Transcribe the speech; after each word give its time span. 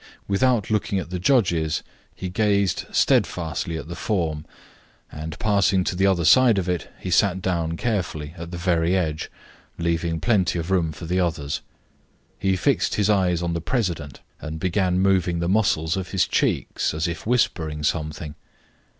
Without 0.27 0.71
looking 0.71 0.97
at 0.97 1.11
the 1.11 1.19
judges 1.19 1.83
he 2.15 2.27
gazed 2.27 2.85
steadfastly 2.91 3.77
at 3.77 3.87
the 3.87 3.95
form, 3.95 4.45
and 5.11 5.37
passing 5.37 5.83
to 5.83 5.95
the 5.95 6.07
other 6.07 6.25
side 6.25 6.57
of 6.57 6.67
it, 6.67 6.91
he 6.99 7.11
sat 7.11 7.39
down 7.39 7.77
carefully 7.77 8.33
at 8.35 8.49
the 8.49 8.57
very 8.57 8.97
edge, 8.97 9.29
leaving 9.77 10.19
plenty 10.19 10.57
of 10.57 10.71
room 10.71 10.91
for 10.91 11.05
the 11.05 11.19
others. 11.19 11.61
He 12.39 12.55
fixed 12.55 12.95
his 12.95 13.11
eyes 13.11 13.43
on 13.43 13.53
the 13.53 13.61
president, 13.61 14.21
and 14.39 14.59
began 14.59 14.97
moving 14.99 15.37
the 15.37 15.47
muscles 15.47 15.95
of 15.95 16.09
his 16.09 16.27
cheeks, 16.27 16.95
as 16.95 17.07
if 17.07 17.27
whispering 17.27 17.83
something. 17.83 18.33